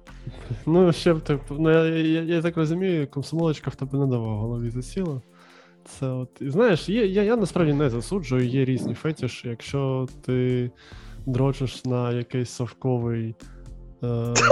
ну 0.66 0.92
ще 0.92 1.14
б 1.14 1.20
так, 1.20 1.40
ну 1.50 1.70
я, 1.70 1.84
я, 1.84 2.22
я 2.22 2.42
так 2.42 2.56
розумію, 2.56 3.08
комсомолочка 3.10 3.70
в 3.70 3.74
тебе 3.74 3.98
не 3.98 4.06
давав 4.06 4.38
голові 4.38 4.70
засіла. 4.70 5.20
Це 5.84 6.06
от, 6.06 6.28
і 6.40 6.50
знаєш, 6.50 6.88
є, 6.88 7.06
я, 7.06 7.22
я 7.22 7.36
насправді 7.36 7.72
не 7.72 7.90
засуджую, 7.90 8.48
є 8.48 8.64
різні 8.64 8.94
фетіші. 8.94 9.48
Якщо 9.48 10.06
ти 10.24 10.70
дрочиш 11.26 11.84
на 11.84 12.12
якийсь 12.12 12.50
совковий 12.50 13.34
е, 14.02 14.34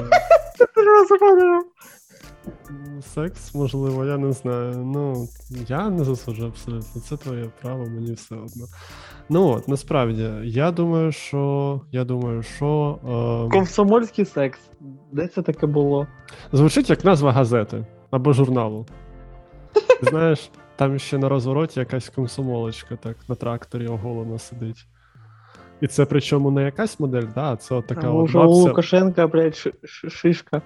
секс, 3.14 3.54
можливо, 3.54 4.04
я 4.04 4.18
не 4.18 4.32
знаю. 4.32 4.76
Ну, 4.76 5.28
я 5.68 5.90
не 5.90 6.04
засуджую 6.04 6.48
абсолютно. 6.48 7.00
Це 7.00 7.16
твоє 7.16 7.50
право, 7.62 7.86
мені 7.86 8.12
все 8.12 8.34
одно. 8.34 8.66
Ну 9.28 9.48
от, 9.48 9.68
насправді, 9.68 10.30
я 10.44 10.70
думаю, 10.70 11.12
що. 11.12 11.80
Я 11.92 12.04
думаю, 12.04 12.42
що. 12.42 12.98
Е, 13.48 13.52
Комсомольський 13.52 14.24
секс. 14.24 14.60
Де 15.12 15.26
це 15.26 15.42
таке 15.42 15.66
було? 15.66 16.06
Звучить 16.52 16.90
як 16.90 17.04
назва 17.04 17.32
газети 17.32 17.86
або 18.10 18.32
журналу. 18.32 18.86
Ти 19.72 20.06
Знаєш, 20.10 20.50
там 20.76 20.98
ще 20.98 21.18
на 21.18 21.28
розвороті 21.28 21.80
якась 21.80 22.08
комсомолочка 22.08 22.96
так 22.96 23.16
на 23.28 23.34
тракторі 23.34 23.86
оголена 23.86 24.38
сидить. 24.38 24.86
І 25.80 25.86
це 25.86 26.04
причому 26.04 26.50
не 26.50 26.62
якась 26.62 27.00
модель, 27.00 27.26
да, 27.34 27.56
це 27.56 27.74
от 27.74 27.86
така 27.86 28.10
от 28.10 28.24
уже 28.24 28.38
у 28.38 28.42
бабця. 28.42 28.54
Лукашенка, 28.60 29.26
блядь, 29.26 29.52
ши- 29.54 29.72
ши- 29.84 30.10
шишка. 30.10 30.62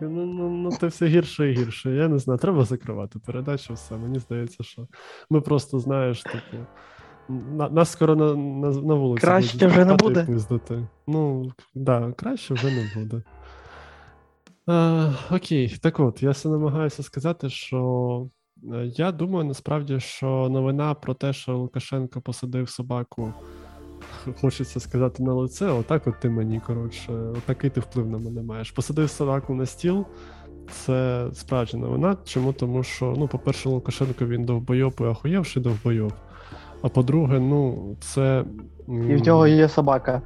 Ну, 0.00 0.26
ну, 0.26 0.50
ну, 0.50 0.70
це 0.70 0.86
все 0.86 1.06
гірше 1.06 1.50
і 1.50 1.54
гірше. 1.54 1.90
Я 1.90 2.08
не 2.08 2.18
знаю, 2.18 2.38
треба 2.38 2.64
закривати 2.64 3.18
передачу, 3.18 3.74
все. 3.74 3.96
Мені 3.96 4.18
здається, 4.18 4.64
що 4.64 4.86
ми 5.30 5.40
просто, 5.40 5.78
знаєш, 5.78 6.22
типу. 6.22 6.64
На, 7.28 7.68
нас 7.68 7.90
скоро 7.90 8.16
на, 8.16 8.34
на, 8.34 8.70
на 8.70 8.94
вулиці. 8.94 9.20
Краще 9.20 9.58
будуть 9.58 9.72
вже 9.72 9.84
не 9.84 9.94
буде? 9.94 10.24
пиздити. 10.24 10.88
Ну, 11.06 11.52
да, 11.74 12.12
краще 12.16 12.54
вже 12.54 12.66
не 12.66 12.90
буде. 12.94 13.22
А, 14.66 15.12
окей, 15.30 15.78
так 15.82 16.00
от, 16.00 16.22
я 16.22 16.30
все 16.30 16.48
намагаюся 16.48 17.02
сказати, 17.02 17.50
що 17.50 18.28
е, 18.72 18.92
я 18.96 19.12
думаю 19.12 19.44
насправді, 19.44 20.00
що 20.00 20.48
новина 20.50 20.94
про 20.94 21.14
те, 21.14 21.32
що 21.32 21.58
Лукашенко 21.58 22.20
посадив 22.20 22.68
собаку, 22.68 23.34
хочеться 24.40 24.80
сказати 24.80 25.22
на 25.22 25.34
лице, 25.34 25.66
отак 25.66 26.06
от 26.06 26.20
ти 26.20 26.30
мені, 26.30 26.60
коротше, 26.66 27.12
отакий 27.12 27.70
ти 27.70 27.80
вплив 27.80 28.06
на 28.06 28.18
мене 28.18 28.42
маєш. 28.42 28.70
Посадив 28.70 29.10
собаку 29.10 29.54
на 29.54 29.66
стіл. 29.66 30.06
Це 30.70 31.26
справжня 31.32 31.80
новина. 31.80 32.16
Чому? 32.24 32.52
Тому 32.52 32.82
що, 32.82 33.14
ну, 33.18 33.28
по-перше, 33.28 33.68
Лукашенко 33.68 34.26
він 34.26 34.44
довбойоб 34.44 34.94
і 35.00 35.02
охуєвший 35.02 35.62
довбойоб. 35.62 36.12
А 36.82 36.88
по-друге, 36.88 37.40
ну, 37.40 37.96
це. 38.00 38.44
І 38.88 39.16
в 39.16 39.26
нього 39.26 39.46
є 39.46 39.68
собака. 39.68 40.22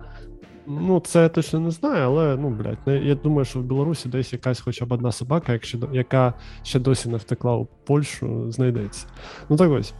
Ну, 0.66 1.00
це 1.00 1.22
я 1.22 1.28
точно 1.28 1.60
не 1.60 1.70
знаю, 1.70 2.06
але 2.06 2.36
ну, 2.36 2.48
блядь, 2.48 3.04
я 3.04 3.14
думаю, 3.14 3.44
що 3.44 3.58
в 3.58 3.62
Білорусі 3.62 4.08
десь 4.08 4.32
якась 4.32 4.60
хоча 4.60 4.84
б 4.84 4.92
одна 4.92 5.12
собака, 5.12 5.52
якщо, 5.52 5.78
яка 5.92 6.34
ще 6.62 6.78
досі 6.78 7.08
не 7.08 7.16
втекла 7.16 7.56
у 7.56 7.68
Польщу, 7.84 8.50
знайдеться. 8.50 9.06
Ну 9.48 9.56
так 9.56 9.70
ось. 9.70 9.94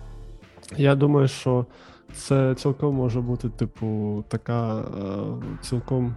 Я 0.76 0.94
думаю, 0.94 1.28
що 1.28 1.66
це 2.14 2.54
цілком 2.54 2.94
може 2.94 3.20
бути, 3.20 3.48
типу, 3.48 4.24
така 4.28 4.80
е, 4.80 4.84
цілком 5.60 6.14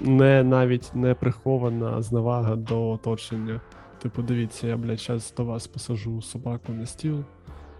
не 0.00 0.42
навіть 0.42 0.90
не 0.94 1.14
прихована 1.14 2.02
зневага 2.02 2.56
до 2.56 2.90
оточення. 2.90 3.60
Типу, 4.02 4.22
дивіться, 4.22 4.66
я, 4.66 4.76
блядь, 4.76 5.00
зараз 5.00 5.34
до 5.36 5.44
вас 5.44 5.66
посажу 5.66 6.22
собаку 6.22 6.72
на 6.72 6.86
стіл, 6.86 7.24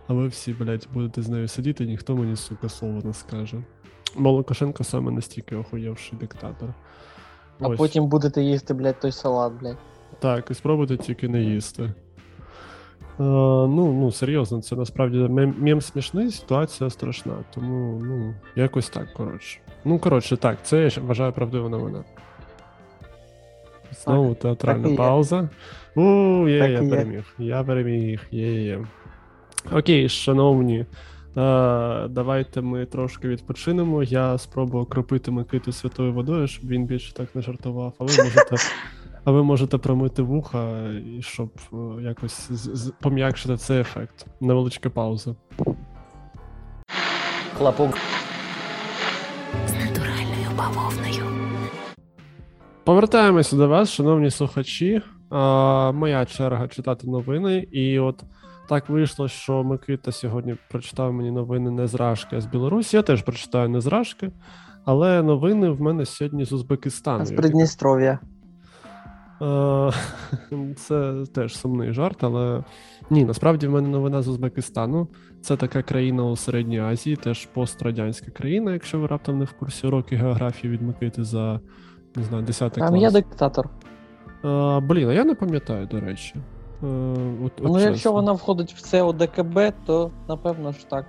а 0.06 0.14
ви 0.14 0.28
всі, 0.28 0.52
блядь, 0.52 0.88
будете 0.94 1.22
з 1.22 1.28
нею 1.28 1.48
сидіти, 1.48 1.86
ніхто 1.86 2.16
мені, 2.16 2.36
сука, 2.36 2.68
слова 2.68 3.00
не 3.04 3.12
скаже. 3.12 3.62
Бо 4.16 4.30
Лукашенко 4.30 4.84
саме 4.84 5.10
настільки 5.10 5.56
охуєвший 5.56 6.18
диктатор. 6.18 6.74
А 7.60 7.68
Ось. 7.68 7.78
потім 7.78 8.06
будете 8.06 8.42
їсти, 8.42 8.74
блядь, 8.74 9.00
той 9.00 9.12
салат, 9.12 9.52
блядь. 9.52 9.78
Так, 10.18 10.50
і 10.50 10.54
спробуйте 10.54 10.96
тільки 10.96 11.28
не 11.28 11.42
їсти. 11.42 11.94
Е, 13.20 13.22
ну, 13.22 13.92
ну, 13.92 14.12
серйозно, 14.12 14.62
це 14.62 14.76
насправді 14.76 15.18
мем, 15.18 15.54
мем 15.58 15.80
смішний, 15.80 16.30
ситуація 16.30 16.90
страшна. 16.90 17.34
Тому, 17.54 18.00
ну, 18.04 18.34
якось 18.56 18.88
так, 18.88 19.12
коротше. 19.12 19.58
Ну, 19.84 19.98
коротше, 19.98 20.36
так, 20.36 20.58
це 20.62 20.82
я 20.82 21.02
вважаю 21.02 21.32
правдива 21.32 21.68
новина. 21.68 22.04
Знову 24.04 24.34
театральна 24.34 24.88
так 24.88 24.96
пауза. 24.96 25.48
У, 25.94 26.02
є, 26.48 26.60
Так 26.60 26.70
я 26.70 26.82
є. 26.82 26.90
переміг. 26.90 27.24
Я 27.38 27.64
переміг, 27.64 28.20
є, 28.30 28.62
є. 28.64 28.86
Окей, 29.72 30.08
шановні. 30.08 30.78
Е, 30.78 30.86
давайте 32.08 32.60
ми 32.60 32.86
трошки 32.86 33.28
відпочинемо. 33.28 34.02
Я 34.02 34.38
спробую 34.38 34.84
окропити 34.84 35.30
Микиту 35.30 35.72
святою 35.72 36.12
водою, 36.12 36.46
щоб 36.46 36.68
він 36.68 36.86
більше 36.86 37.14
так 37.14 37.34
не 37.34 37.42
жартував. 37.42 37.94
А 37.98 38.04
ви 38.04 38.10
можете, 38.24 38.56
а 39.26 39.30
ви 39.30 39.42
можете 39.42 39.78
промити 39.78 40.22
вуха, 40.22 40.88
і 41.18 41.22
щоб 41.22 41.50
е, 41.72 42.02
якось 42.02 42.50
пом'якшити 43.00 43.56
цей 43.56 43.80
ефект. 43.80 44.26
Невеличка 44.40 44.90
пауза. 44.90 45.34
Хлопок. 47.58 47.98
З 49.66 49.72
натуральною 49.72 50.48
бавовною. 50.58 51.24
Повертаємося 52.84 53.56
до 53.56 53.68
вас, 53.68 53.90
шановні 53.90 54.30
слухачі. 54.30 55.02
А, 55.30 55.92
моя 55.92 56.24
черга 56.24 56.68
читати 56.68 57.06
новини. 57.06 57.68
І 57.72 57.98
от 57.98 58.24
так 58.68 58.88
вийшло, 58.88 59.28
що 59.28 59.64
Микита 59.64 60.12
сьогодні 60.12 60.56
прочитав 60.70 61.12
мені 61.12 61.30
новини 61.30 61.70
не 61.70 61.86
з 61.86 61.94
Рашки, 61.94 62.36
а 62.36 62.40
з 62.40 62.46
Білорусі. 62.46 62.96
Я 62.96 63.02
теж 63.02 63.22
прочитаю 63.22 63.68
не 63.68 63.80
з 63.80 63.86
Рашки, 63.86 64.30
але 64.84 65.22
новини 65.22 65.70
в 65.70 65.80
мене 65.80 66.04
сьогодні 66.04 66.44
з 66.44 66.52
Узбекистану. 66.52 67.22
А 67.22 67.24
з 67.24 67.30
Я 67.30 67.36
Придністров'я. 67.36 68.18
Е, 69.42 69.92
Це 70.76 71.24
теж 71.34 71.56
сумний 71.58 71.92
жарт, 71.92 72.24
але 72.24 72.64
ні, 73.10 73.24
насправді 73.24 73.66
в 73.66 73.70
мене 73.70 73.88
новина 73.88 74.22
з 74.22 74.28
Узбекистану. 74.28 75.08
Це 75.40 75.56
така 75.56 75.82
країна 75.82 76.24
у 76.24 76.36
Середній 76.36 76.80
Азії, 76.80 77.16
теж 77.16 77.46
пострадянська 77.46 78.30
країна, 78.30 78.72
якщо 78.72 78.98
ви 78.98 79.06
раптом 79.06 79.38
не 79.38 79.44
в 79.44 79.52
курсі 79.52 79.86
уроки 79.86 80.16
географії 80.16 80.72
від 80.72 80.82
Микити 80.82 81.24
за 81.24 81.60
не 82.16 82.22
знаю, 82.22 82.42
10 82.44 82.74
клас. 82.74 82.90
Там 82.90 82.96
є 82.96 83.10
диктатор. 83.10 83.68
Е, 84.44 84.80
Блін, 84.80 85.08
а 85.08 85.12
я 85.12 85.24
не 85.24 85.34
пам'ятаю, 85.34 85.86
до 85.86 86.00
речі. 86.00 86.34
Е, 86.82 86.86
От, 87.44 87.52
от 87.52 87.60
Ну, 87.62 87.74
чесно. 87.74 87.80
якщо 87.80 88.12
вона 88.12 88.32
входить 88.32 88.72
в 88.72 88.80
це 88.80 89.02
ОДКБ, 89.02 89.58
то 89.86 90.10
напевно 90.28 90.72
ж 90.72 90.88
так. 90.88 91.06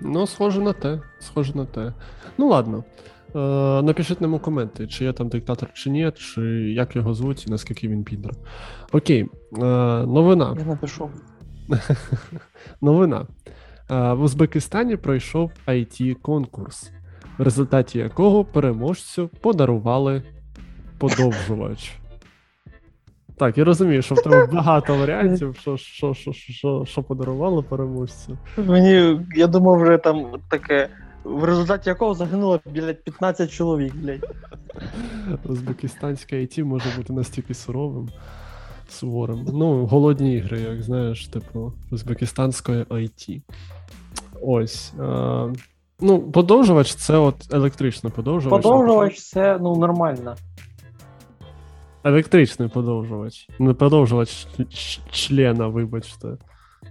Ну, 0.00 0.26
схоже 0.26 0.60
на 0.60 0.72
те. 0.72 1.00
Схоже 1.18 1.56
на 1.56 1.64
те. 1.64 1.92
Ну 2.38 2.48
ладно. 2.48 2.84
Е, 3.34 3.38
напишіть 3.82 4.20
нам 4.20 4.34
у 4.34 4.38
коменти, 4.38 4.86
чи 4.86 5.04
є 5.04 5.12
там 5.12 5.28
диктатор, 5.28 5.68
чи 5.72 5.90
ні, 5.90 6.12
чи 6.14 6.42
як 6.72 6.96
його 6.96 7.14
звуть 7.14 7.46
і 7.46 7.50
наскільки 7.50 7.88
він 7.88 8.04
підер. 8.04 8.32
Окей. 8.92 9.22
Е, 9.22 9.58
новина. 10.06 10.56
Я 10.58 10.64
напишу. 10.64 11.10
Новина. 12.80 13.26
Е, 13.90 14.12
В 14.12 14.22
Узбекистані 14.22 14.96
пройшов 14.96 15.50
it 15.66 16.14
конкурс, 16.14 16.90
в 17.38 17.42
результаті 17.42 17.98
якого 17.98 18.44
переможцю 18.44 19.30
подарували 19.40 20.22
подовжувач. 20.98 21.92
Так, 23.38 23.58
я 23.58 23.64
розумію, 23.64 24.02
що 24.02 24.14
в 24.14 24.22
тебе 24.22 24.46
багато 24.46 24.96
варіантів, 24.96 25.56
що, 25.60 25.76
що, 25.76 26.14
що, 26.14 26.32
що, 26.32 26.84
що 26.86 27.02
подарували 27.02 27.62
переможцю. 27.62 28.38
Мені, 28.56 29.20
я 29.34 29.46
думав, 29.46 29.82
вже 29.82 29.98
там 29.98 30.26
таке, 30.50 30.88
в 31.26 31.44
результаті 31.44 31.88
якого 31.88 32.14
загинуло, 32.14 32.60
блядь, 32.66 33.04
15 33.04 33.50
чоловік, 33.50 33.96
блядь. 33.96 34.34
Узбекистанське 35.44 36.36
IT 36.36 36.64
може 36.64 36.88
бути 36.96 37.12
настільки 37.12 37.54
суровим, 37.54 38.08
суворим. 38.88 39.46
Ну, 39.52 39.86
голодні 39.86 40.36
ігри, 40.36 40.60
як 40.60 40.82
знаєш, 40.82 41.26
типу, 41.26 41.72
узбекистанської 41.90 42.84
IT. 42.84 43.42
Ось. 44.42 44.92
Е, 45.00 45.52
ну, 46.00 46.20
подовжувач 46.20 46.94
це 46.94 47.16
от 47.16 47.54
електричний 47.54 48.12
подовжувач. 48.12 48.62
Подовжувач 48.62 49.20
це 49.20 49.58
ну 49.60 49.76
нормально. 49.76 50.36
Електричний 52.04 52.68
подовжувач. 52.68 53.48
Не 53.58 53.74
подовжувач 53.74 54.48
члена, 55.10 55.66
вибачте. 55.66 56.28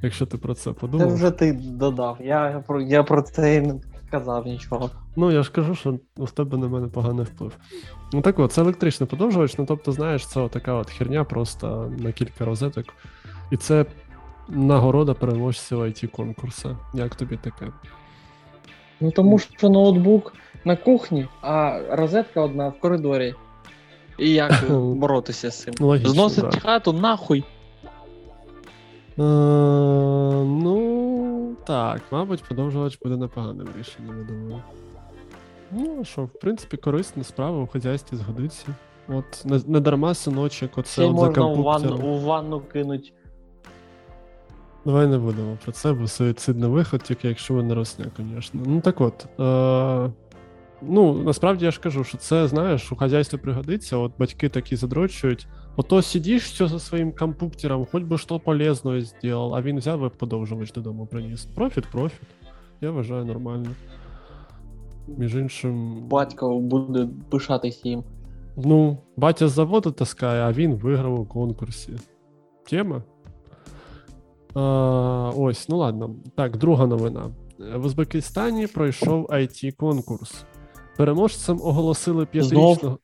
Якщо 0.01 0.25
ти 0.25 0.37
про 0.37 0.53
це 0.53 0.71
подумав. 0.71 1.07
Це 1.07 1.13
вже 1.13 1.31
ти 1.31 1.53
додав. 1.53 2.17
Я, 2.21 2.63
про- 2.67 2.81
я 2.81 3.03
про 3.03 3.21
це 3.21 3.79
і 4.11 4.15
не 4.15 4.19
казав 4.19 4.47
нічого. 4.47 4.89
Ну, 5.15 5.31
я 5.31 5.43
ж 5.43 5.51
кажу, 5.51 5.75
що 5.75 5.99
в 6.17 6.31
тебе 6.31 6.57
на 6.57 6.67
мене 6.67 6.87
поганий 6.87 7.25
вплив. 7.25 7.57
Ну 8.13 8.21
так 8.21 8.39
от, 8.39 8.51
це 8.51 8.61
електричний 8.61 9.09
подовжувач, 9.09 9.57
ну 9.57 9.65
тобто, 9.65 9.91
знаєш, 9.91 10.27
це 10.27 10.47
така 10.47 10.73
от 10.73 10.89
херня 10.89 11.23
просто 11.23 11.91
на 11.97 12.11
кілька 12.11 12.45
розеток. 12.45 12.85
І 13.51 13.57
це 13.57 13.85
нагорода 14.49 15.13
переможців 15.13 15.81
it 15.81 16.07
конкурсу. 16.07 16.77
Як 16.93 17.15
тобі 17.15 17.37
таке? 17.37 17.67
Ну 18.99 19.11
тому 19.11 19.39
що 19.39 19.69
ноутбук 19.69 20.33
на 20.65 20.75
кухні, 20.75 21.27
а 21.41 21.79
розетка 21.91 22.41
одна 22.41 22.67
в 22.69 22.79
коридорі. 22.79 23.35
І 24.17 24.29
як 24.29 24.69
боротися 24.69 25.51
з 25.51 25.61
цим? 25.61 25.73
Логічно, 25.79 26.09
Зносить 26.09 26.49
да. 26.49 26.59
хату 26.59 26.93
нахуй. 26.93 27.43
Е, 29.19 29.23
ну, 30.45 31.04
так, 31.65 32.01
мабуть, 32.11 32.43
подовжувач 32.43 32.99
буде 33.03 33.17
непоганим 33.17 33.67
рішенням, 33.79 34.17
я 34.17 34.23
думаю. 34.23 34.61
Ну, 35.71 36.05
що, 36.05 36.23
в 36.23 36.39
принципі, 36.39 36.77
корисна 36.77 37.23
справа 37.23 37.61
у 37.61 37.67
хазяйстві 37.67 38.17
згодиться. 38.17 38.65
От, 39.07 39.45
не, 39.45 39.61
не 39.67 39.79
дарма 39.79 40.13
синочок, 40.13 40.77
оце 40.77 40.91
Ще 40.91 41.11
от 41.11 41.19
за 41.19 41.25
можна 41.25 41.45
у 41.45 41.63
ванну, 41.63 41.97
у 41.97 42.19
ванну 42.19 42.59
кинуть. 42.59 43.13
Давай 44.85 45.07
не 45.07 45.17
будемо 45.17 45.57
про 45.63 45.71
це, 45.71 45.93
бо 45.93 46.07
суїцидний 46.07 46.69
виход, 46.69 47.03
тільки 47.03 47.27
якщо 47.27 47.53
ви 47.53 47.63
не 47.63 47.75
росня, 47.75 48.05
звісно. 48.17 48.61
Ну 48.65 48.81
так 48.81 49.01
от. 49.01 49.25
Е- 49.39 50.11
ну, 50.81 51.13
насправді 51.13 51.65
я 51.65 51.71
ж 51.71 51.79
кажу, 51.79 52.03
що 52.03 52.17
це, 52.17 52.47
знаєш, 52.47 52.91
у 52.91 52.95
хазяйстві 52.95 53.37
пригодиться, 53.37 53.97
от 53.97 54.11
батьки 54.19 54.49
такі 54.49 54.75
задрочують. 54.75 55.47
Ото 55.77 56.01
сидиш 56.01 56.43
все 56.43 56.67
за 56.67 56.79
своїм 56.79 57.11
компуктером, 57.11 57.87
хоч 57.91 58.03
би 58.03 58.17
що 58.17 58.39
полезного 58.39 59.01
зробив, 59.01 59.53
а 59.53 59.61
він 59.61 59.77
взяв 59.77 60.07
і 60.07 60.09
подовжувач 60.17 60.71
додому 60.71 61.05
приніс. 61.05 61.45
Профіт, 61.45 61.85
профіт. 61.91 62.27
Я 62.81 62.91
вважаю 62.91 63.25
нормально. 63.25 63.69
Між 65.07 65.35
іншим, 65.35 66.01
Батько 66.07 66.59
буде 66.59 67.07
пишатись 67.29 67.85
їм. 67.85 68.03
ну, 68.57 68.97
батя 69.17 69.47
з 69.47 69.51
заводу 69.51 69.91
таскає, 69.91 70.41
а 70.41 70.51
він 70.51 70.75
виграв 70.75 71.19
у 71.19 71.25
конкурсі. 71.25 71.93
Тема. 72.69 73.03
А, 74.53 75.31
ось, 75.37 75.69
ну 75.69 75.77
ладно. 75.77 76.15
Так, 76.35 76.57
друга 76.57 76.87
новина. 76.87 77.23
В 77.75 77.85
Узбекистані 77.85 78.67
пройшов 78.67 79.25
it 79.25 79.71
конкурс. 79.71 80.45
Переможцем 80.97 81.61
оголосили 81.63 82.25
п'ятирічного. 82.25 82.99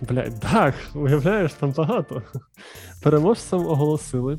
Блядь, 0.00 0.40
так, 0.40 0.74
уявляєш, 0.94 1.52
там 1.54 1.72
багато. 1.76 2.22
Переможцем 3.02 3.66
оголосили 3.66 4.38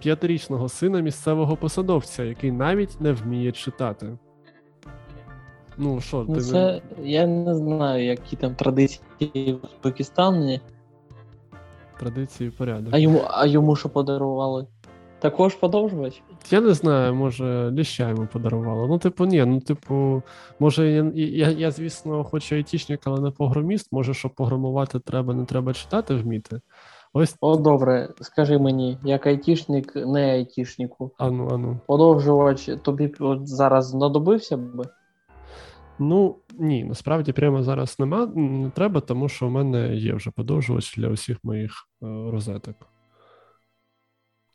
п'ятирічного 0.00 0.68
сина 0.68 1.00
місцевого 1.00 1.56
посадовця, 1.56 2.24
який 2.24 2.52
навіть 2.52 3.00
не 3.00 3.12
вміє 3.12 3.52
читати. 3.52 4.18
Ну, 5.76 6.00
що, 6.00 6.20
ти 6.24 6.26
Ну, 6.28 6.34
не- 6.36 6.42
це 6.42 6.82
я 7.02 7.26
не 7.26 7.54
знаю, 7.54 8.04
які 8.04 8.36
там 8.36 8.54
традиції 8.54 9.58
в 9.62 9.66
Узбекистані, 9.66 10.60
традиції 12.00 12.50
порядок. 12.50 12.94
а 12.94 12.98
йому, 12.98 13.22
а 13.30 13.46
йому 13.46 13.76
що 13.76 13.88
подарували? 13.88 14.66
Також 15.24 15.54
подовжувач? 15.54 16.22
Я 16.50 16.60
не 16.60 16.74
знаю, 16.74 17.14
може, 17.14 17.70
ліща 17.70 18.08
йому 18.08 18.28
подарувало. 18.32 18.86
Ну, 18.88 18.98
типу, 18.98 19.26
ні, 19.26 19.44
ну, 19.44 19.60
типу, 19.60 20.22
може, 20.60 20.90
я, 20.90 21.12
я, 21.14 21.50
я 21.50 21.70
звісно, 21.70 22.24
хочу 22.24 22.54
айтішник, 22.54 23.00
але 23.04 23.20
не 23.20 23.30
програміст. 23.30 23.92
Може, 23.92 24.14
щоб 24.14 24.34
програмувати 24.34 24.98
треба, 24.98 25.34
не 25.34 25.44
треба 25.44 25.72
читати 25.72 26.14
вміти. 26.14 26.60
Ось, 27.12 27.36
О, 27.40 27.56
добре, 27.56 28.08
скажи 28.20 28.58
мені, 28.58 28.98
як 29.04 29.26
айтішник, 29.26 29.96
не 29.96 30.32
айтішнику, 30.32 31.10
ану, 31.18 31.48
ану. 31.48 31.80
подовжувач 31.86 32.70
тобі 32.82 33.14
от 33.20 33.48
зараз 33.48 33.88
знадобився 33.88 34.56
б? 34.56 34.86
Ну, 35.98 36.36
ні, 36.58 36.84
насправді 36.84 37.32
прямо 37.32 37.62
зараз 37.62 37.98
нема, 37.98 38.26
не 38.26 38.70
треба, 38.70 39.00
тому 39.00 39.28
що 39.28 39.46
в 39.46 39.50
мене 39.50 39.96
є 39.96 40.14
вже 40.14 40.30
подовжувач 40.30 40.96
для 40.96 41.08
усіх 41.08 41.44
моїх 41.44 41.72
е, 42.02 42.06
розеток. 42.06 42.76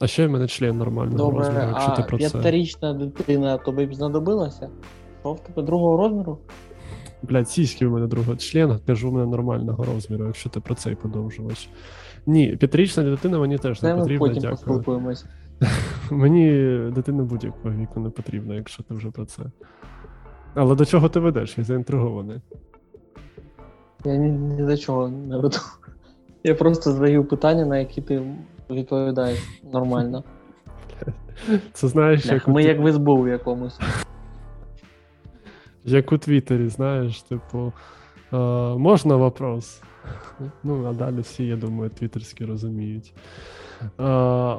А 0.02 0.08
ще 0.08 0.28
в 0.28 0.32
мене 0.32 0.48
член 0.48 0.78
нормального 0.78 1.32
розміру, 1.32 1.60
Добре, 1.60 1.68
якщо 1.74 1.92
ти 1.96 2.04
про 2.04 2.18
це. 2.18 2.30
п'ятирічна 2.30 2.94
дитина 2.94 3.58
тобі 3.58 3.86
б 3.86 3.94
знадобилася? 3.96 4.70
Що 5.20 5.34
в 5.34 5.40
тебе 5.40 5.62
другого 5.64 5.98
розміру? 5.98 6.38
Блядь, 7.24 7.50
сіськи 7.50 7.86
у 7.86 7.92
мене 7.92 8.08
другого 8.08 8.36
члена, 8.36 8.80
кажу, 8.88 9.10
у 9.10 9.12
мене 9.12 9.26
нормального 9.26 9.84
розміру, 9.84 10.26
якщо 10.26 10.50
ти 10.50 10.60
про 10.60 10.76
цей 10.76 10.96
подовжувач. 10.96 11.70
Ні, 12.26 12.56
п'ятирічна 12.56 13.04
дитина 13.04 13.40
мені 13.40 13.58
теж 13.58 13.80
Це 13.80 13.88
не 13.88 13.94
ми 13.96 14.02
потрібна, 14.02 14.28
потім 14.28 14.42
дякую. 14.42 15.16
Мені 16.12 16.78
дитина 16.92 17.24
будь-якого 17.24 17.76
віку 17.76 18.00
не 18.00 18.10
потрібна, 18.10 18.56
якщо 18.56 18.84
ти 18.84 18.94
вже 18.94 19.12
про 19.12 19.26
це. 19.26 19.44
Але 20.54 20.76
до 20.76 20.86
чого 20.86 21.10
ти 21.10 21.20
ведеш? 21.20 21.58
Я 21.58 21.64
заінтригований. 21.64 22.42
Я 24.06 24.16
ні, 24.16 24.30
ні 24.32 24.64
до 24.64 24.78
чого 24.78 25.10
не 25.10 25.38
веду. 25.38 25.58
Я 26.44 26.56
просто 26.56 26.92
задаю 26.92 27.26
питання, 27.26 27.66
на 27.66 27.78
які 27.78 28.02
ти 28.02 28.22
відповідаєш 28.70 29.40
нормально. 29.74 30.24
Це 31.74 31.88
знаєш, 31.88 32.26
як, 32.26 32.48
Ми 32.48 32.62
у, 32.64 32.66
як 32.66 32.80
в 32.80 32.94
СБУ 32.94 33.28
якомусь. 33.28 33.80
як 35.86 36.12
у 36.12 36.18
Твіттері, 36.18 36.68
знаєш, 36.68 37.22
типу, 37.22 37.74
е, 38.34 38.38
можна 38.78 39.16
вопрос? 39.16 39.82
Ну, 40.64 40.86
а 40.86 40.94
далі 40.94 41.20
всі, 41.20 41.46
я 41.46 41.56
думаю, 41.56 41.90
твіттерські 41.90 42.46
розуміють. 42.46 43.14
Е, 44.00 44.04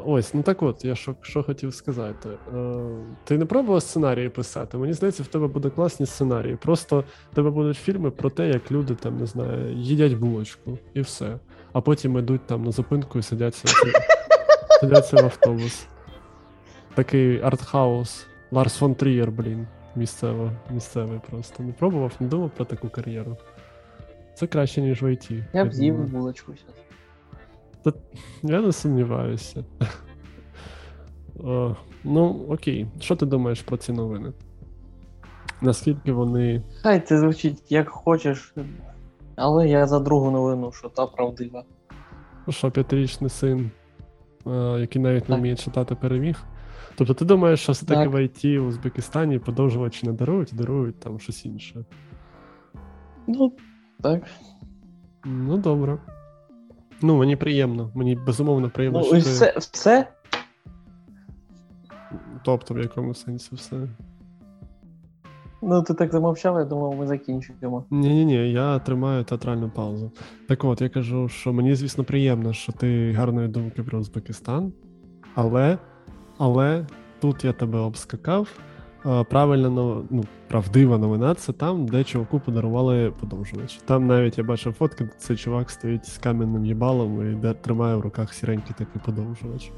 ось, 0.06 0.34
ну 0.34 0.42
так 0.42 0.62
от, 0.62 0.84
я 0.84 0.94
що, 0.94 1.14
що 1.22 1.42
хотів 1.42 1.74
сказати. 1.74 2.28
Е, 2.28 2.78
ти 3.24 3.38
не 3.38 3.44
пробував 3.46 3.82
сценарії 3.82 4.28
писати? 4.28 4.78
Мені 4.78 4.92
здається, 4.92 5.22
в 5.22 5.26
тебе 5.26 5.46
буде 5.46 5.70
класні 5.70 6.06
сценарії. 6.06 6.56
Просто 6.56 7.04
в 7.32 7.34
тебе 7.34 7.50
будуть 7.50 7.76
фільми 7.76 8.10
про 8.10 8.30
те, 8.30 8.48
як 8.48 8.72
люди 8.72 8.94
там, 8.94 9.16
не 9.16 9.26
знаю, 9.26 9.72
їдять 9.72 10.14
булочку 10.14 10.78
і 10.94 11.00
все. 11.00 11.38
А 11.72 11.80
потім 11.80 12.18
йдуть 12.18 12.46
там 12.46 12.64
на 12.64 12.70
зупинку 12.72 13.18
і 13.18 13.22
сидяться, 13.22 13.68
сидяться 14.80 15.16
в 15.16 15.24
автобус. 15.24 15.86
Такий 16.94 17.40
артхаус. 17.42 18.26
Ларс 18.50 18.76
фон 18.76 18.94
Трієр, 18.94 19.30
блін. 19.30 19.66
Місцево, 19.96 20.52
місцевий 20.70 21.20
просто. 21.30 21.62
Не 21.62 21.72
пробував, 21.72 22.12
не 22.20 22.28
думав 22.28 22.50
про 22.50 22.64
таку 22.64 22.88
кар'єру. 22.88 23.36
Це 24.34 24.46
краще, 24.46 24.80
ніж 24.80 25.02
в 25.02 25.06
IT. 25.06 25.44
Я 25.52 25.64
б 25.64 25.72
з'їв 25.72 26.08
булочку 26.08 26.52
зараз. 26.52 28.00
Я 28.42 28.60
не 28.60 28.72
сумніваюся. 28.72 29.64
О, 31.44 31.76
ну, 32.04 32.46
окей. 32.48 32.86
Що 33.00 33.16
ти 33.16 33.26
думаєш 33.26 33.62
про 33.62 33.76
ці 33.76 33.92
новини? 33.92 34.32
Наскільки 35.60 36.12
вони. 36.12 36.62
Хай 36.82 37.00
це 37.00 37.18
звучить 37.18 37.72
як 37.72 37.88
хочеш, 37.88 38.54
але 39.40 39.68
я 39.68 39.86
за 39.86 40.00
другу 40.00 40.30
новину, 40.30 40.72
що 40.72 40.88
та 40.88 41.06
правдива. 41.06 41.64
Ну 42.46 42.52
що, 42.52 42.70
п'ятирічний 42.70 43.30
син, 43.30 43.70
е, 44.46 44.50
який 44.80 45.02
навіть 45.02 45.28
не 45.28 45.36
вміє 45.36 45.56
читати, 45.56 45.94
переміг. 45.94 46.42
Тобто 46.96 47.14
ти 47.14 47.24
думаєш, 47.24 47.60
що 47.60 47.72
все-таки 47.72 48.00
Так. 48.04 48.12
в 48.12 48.14
IT 48.16 48.58
в 48.60 48.66
Узбекистані 48.66 49.38
подовжувачі 49.38 50.06
не 50.06 50.12
дарують, 50.12 50.50
дарують 50.52 51.00
там 51.00 51.18
щось 51.20 51.44
інше. 51.46 51.84
Ну, 53.26 53.52
так. 54.02 54.22
Ну, 55.24 55.56
добре. 55.58 55.98
Ну, 57.02 57.16
мені 57.16 57.36
приємно. 57.36 57.90
Мені 57.94 58.16
безумовно 58.16 58.70
приємно, 58.70 58.98
Ну, 58.98 59.04
що 59.04 59.16
і 59.16 59.22
ти... 59.22 59.30
все, 59.30 59.54
все. 59.58 60.08
Тобто, 62.44 62.74
в 62.74 62.78
якому 62.78 63.14
сенсі 63.14 63.54
все. 63.54 63.76
Ну, 65.62 65.82
ти 65.82 65.94
так 65.94 66.12
замовчав, 66.12 66.58
я 66.58 66.64
думав, 66.64 66.96
ми 66.96 67.06
закінчуємо. 67.06 67.84
Ні, 67.90 68.24
ні, 68.24 68.52
я 68.52 68.78
тримаю 68.78 69.24
театральну 69.24 69.70
паузу. 69.70 70.12
Так 70.48 70.64
от, 70.64 70.80
я 70.80 70.88
кажу, 70.88 71.28
що 71.28 71.52
мені, 71.52 71.74
звісно, 71.74 72.04
приємно, 72.04 72.52
що 72.52 72.72
ти 72.72 73.12
гарної 73.12 73.48
думки 73.48 73.82
про 73.82 73.98
Узбекистан, 73.98 74.72
але, 75.34 75.78
але 76.38 76.86
тут 77.20 77.44
я 77.44 77.52
тебе 77.52 77.78
обскакав. 77.78 78.48
Е, 79.06 79.24
Правильна 79.24 79.68
нов- 79.68 80.02
ну, 80.10 80.24
правдива 80.48 80.98
новина 80.98 81.34
це 81.34 81.52
там, 81.52 81.86
де 81.86 82.04
чуваку 82.04 82.40
подарували 82.40 83.12
подовжувач. 83.20 83.76
Там 83.84 84.06
навіть 84.06 84.38
я 84.38 84.44
бачив 84.44 84.72
фотки, 84.72 85.04
де 85.04 85.10
цей 85.18 85.36
чувак 85.36 85.70
стоїть 85.70 86.06
з 86.06 86.18
кам'яним 86.18 86.66
їбалом 86.66 87.32
і 87.32 87.34
де 87.34 87.52
тримає 87.54 87.96
в 87.96 88.00
руках 88.00 88.32
сіренький 88.34 88.74
такий 88.78 89.02
подовжувач. 89.04 89.70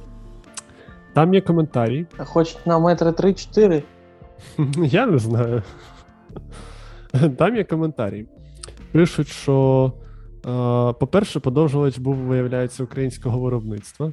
Там 1.12 1.34
є 1.34 1.40
коментарі. 1.40 2.06
А 2.18 2.24
хоч 2.24 2.56
на 2.66 2.78
метри 2.78 3.10
3-4. 3.10 3.82
Я 4.76 5.06
не 5.06 5.18
знаю. 5.18 5.62
Там 7.38 7.56
є 7.56 7.64
коментарі. 7.64 8.26
Пишуть, 8.92 9.28
що, 9.28 9.92
е, 10.36 10.92
по-перше, 10.92 11.40
подовжувач 11.40 11.98
був, 11.98 12.16
виявляється, 12.16 12.84
українського 12.84 13.40
виробництва. 13.40 14.06
Е, 14.06 14.12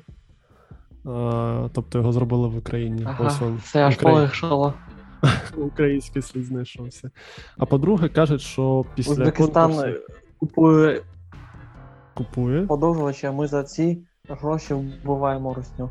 тобто 1.73 1.97
його 1.97 2.11
зробили 2.11 2.47
в 2.47 2.57
Україні. 2.57 3.07
Ось 3.19 3.35
Ага, 3.35 3.45
он, 3.45 3.59
це 3.63 3.83
аж 3.83 3.95
Україн- 3.95 4.01
полегшало. 4.03 4.73
Український 5.57 6.21
слід 6.21 6.45
знайшовся. 6.45 7.11
А 7.57 7.65
по-друге, 7.65 8.09
кажуть, 8.09 8.41
що 8.41 8.85
після 8.95 9.11
Узбекистан 9.11 9.71
конкурсу 9.71 9.99
купує 10.37 11.01
купує. 12.13 12.65
подовжувачі, 12.65 13.27
а 13.27 13.31
ми 13.31 13.47
за 13.47 13.63
ці 13.63 14.01
гроші 14.29 14.73
вбиваємо 14.73 15.53
русню. 15.53 15.89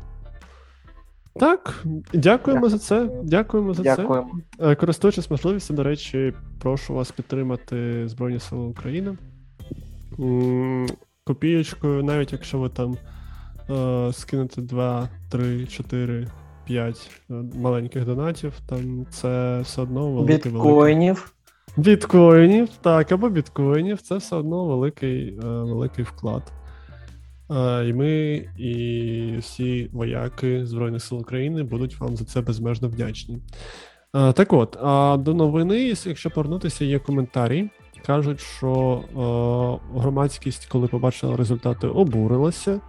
Так, 1.35 1.83
дякуємо 2.13 2.69
за 2.69 2.79
це. 2.79 3.09
Дякуємо 3.23 3.73
за 3.73 3.83
це. 3.83 3.95
Дякуємо. 3.95 4.29
Е, 4.59 4.75
Користуючись 4.75 5.31
можливістю, 5.31 5.73
до 5.73 5.83
речі, 5.83 6.33
прошу 6.59 6.93
вас 6.93 7.11
підтримати 7.11 8.07
Збройні 8.07 8.39
Сили 8.39 8.61
України. 8.61 9.17
Копієчкою, 11.23 12.03
навіть 12.03 12.33
якщо 12.33 12.59
ви 12.59 12.69
там 12.69 12.97
е, 13.69 14.13
скинете 14.13 14.61
2, 14.61 15.09
3, 15.29 15.65
4, 15.67 16.27
5 16.65 17.11
е, 17.29 17.33
маленьких 17.55 18.05
донатів, 18.05 18.53
там 18.69 19.05
це 19.09 19.59
все 19.61 19.81
одно 19.81 20.11
великий 20.11 20.51
великий. 20.51 20.51
Біткоїнів. 20.51 21.33
Біткоїнів, 21.77 22.69
так, 22.81 23.11
або 23.11 23.29
біткоїнів, 23.29 24.01
це 24.01 24.17
все 24.17 24.35
одно 24.35 24.65
великий, 24.65 25.39
е, 25.43 25.47
великий 25.47 26.05
вклад. 26.05 26.51
І 27.87 27.93
ми, 27.93 28.35
і 28.57 29.37
всі 29.39 29.89
вояки 29.93 30.65
Збройних 30.65 31.03
сил 31.03 31.19
України 31.19 31.63
будуть 31.63 31.99
вам 31.99 32.15
за 32.15 32.25
це 32.25 32.41
безмежно 32.41 32.87
вдячні. 32.87 33.39
Так 34.11 34.53
от, 34.53 34.77
а 34.81 35.17
до 35.19 35.33
новини, 35.33 35.95
якщо 36.05 36.29
повернутися, 36.29 36.85
є 36.85 36.99
коментарі. 36.99 37.69
Кажуть, 38.05 38.39
що 38.39 39.03
громадськість, 39.95 40.65
коли 40.65 40.87
побачила 40.87 41.37
результати, 41.37 41.87
обурилася, 41.87 42.81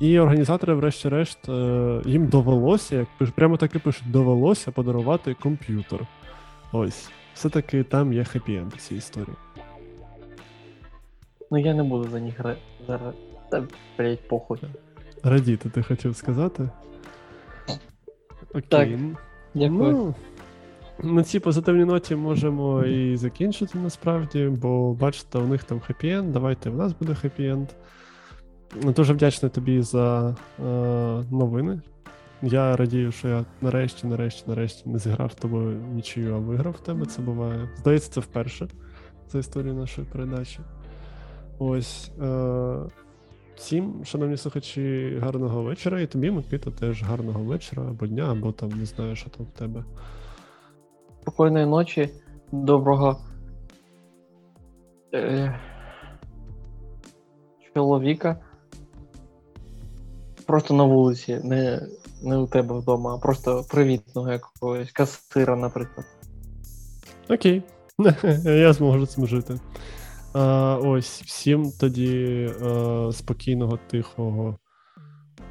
і 0.00 0.18
організатори, 0.18 0.74
врешті-решт, 0.74 1.48
е, 1.48 2.00
їм 2.06 2.26
довелося, 2.26 2.96
як 2.96 3.32
прямо 3.34 3.56
таки 3.56 3.78
пишуть, 3.78 4.10
довелося 4.10 4.70
подарувати 4.70 5.34
комп'ютер. 5.34 6.06
Ось, 6.72 7.10
все-таки 7.34 7.82
там 7.82 8.12
є 8.12 8.22
хеппі-енд 8.22 8.76
цій 8.76 8.94
історії. 8.94 9.36
Ну 11.50 11.58
я 11.58 11.74
не 11.74 11.82
буду 11.82 12.08
за 12.10 12.20
них 12.20 12.40
зараз. 12.86 13.14
Та, 13.52 13.64
блять, 13.98 14.28
похуй. 14.28 14.58
Радіти, 15.22 15.68
ти 15.68 15.82
хотів 15.82 16.16
сказати? 16.16 16.68
Окей. 18.50 18.62
Так. 18.68 18.88
Дякую. 19.54 20.14
Ну, 21.02 21.14
на 21.14 21.24
цій 21.24 21.40
позитивній 21.40 21.84
ноті 21.84 22.16
можемо 22.16 22.84
і 22.84 23.16
закінчити 23.16 23.78
насправді, 23.78 24.46
бо 24.62 24.92
бачите, 24.92 25.38
у 25.38 25.46
них 25.46 25.64
там 25.64 25.80
хеппі-енд, 25.80 26.30
давайте 26.30 26.70
в 26.70 26.76
нас 26.76 26.92
буде 26.92 27.12
хеппі-енд. 27.12 27.66
Дуже 28.82 29.12
вдячний 29.12 29.50
тобі 29.50 29.82
за 29.82 30.36
е, 30.58 30.62
новини. 31.30 31.80
Я 32.42 32.76
радію, 32.76 33.12
що 33.12 33.28
я 33.28 33.44
нарешті, 33.60 34.06
нарешті, 34.06 34.44
нарешті 34.46 34.88
не 34.88 34.98
зіграв 34.98 35.32
з 35.32 35.34
тобою 35.34 35.80
нічию, 35.94 36.34
а 36.34 36.38
виграв 36.38 36.72
в 36.72 36.80
тебе. 36.80 37.06
Це 37.06 37.22
буває. 37.22 37.68
Здається, 37.78 38.10
це 38.10 38.20
вперше 38.20 38.68
за 39.28 39.38
історію 39.38 39.74
нашої 39.74 40.06
передачі. 40.06 40.60
Ось. 41.58 42.10
Е, 42.22 42.76
всім, 43.62 44.04
шановні 44.04 44.36
слухачі, 44.36 45.18
гарного 45.22 45.62
вечора. 45.62 46.00
І 46.00 46.06
тобі, 46.06 46.30
Микита, 46.30 46.70
теж 46.70 47.02
гарного 47.02 47.40
вечора 47.40 47.82
або 47.82 48.06
дня, 48.06 48.30
або 48.30 48.52
там 48.52 48.68
не 48.68 48.86
знаю, 48.86 49.16
що 49.16 49.30
там 49.30 49.46
в 49.46 49.58
тебе. 49.58 49.84
Спокійної 51.22 51.66
ночі, 51.66 52.10
доброго 52.52 53.20
е, 55.14 55.60
чоловіка. 57.74 58.36
Просто 60.46 60.74
на 60.74 60.84
вулиці, 60.84 61.40
не, 61.44 61.86
не 62.22 62.36
у 62.36 62.46
тебе 62.46 62.78
вдома, 62.78 63.14
а 63.14 63.18
просто 63.18 63.64
привітного 63.70 64.32
якогось 64.32 64.92
касира, 64.92 65.56
наприклад. 65.56 66.06
Окей, 67.28 67.62
я 68.44 68.72
зможу 68.72 69.06
цим 69.06 69.26
жити. 69.26 69.60
А, 70.34 70.78
ось, 70.82 71.22
всім 71.22 71.72
тоді 71.80 72.50
е, 72.62 73.12
спокійного, 73.12 73.78
тихого 73.90 74.58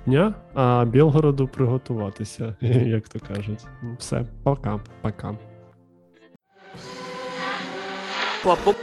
дня, 0.05 0.33
а 0.53 0.85
Білгороду 0.85 1.47
приготуватися, 1.47 2.55
як 2.85 3.09
то 3.09 3.19
кажуть. 3.19 3.65
Все, 3.99 4.25
пока, 4.43 4.79
пока. 5.01 5.37
Хлопок. 8.43 8.75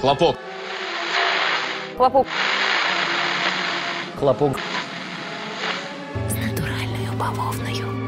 Хлопок. 0.00 0.36
Хлопок. 1.96 2.26
Хлопок. 4.18 4.60
З 6.28 6.34
натуральною 6.34 7.12
бавовною. 7.18 8.05